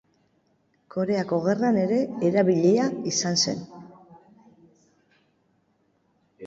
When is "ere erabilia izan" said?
1.81-3.39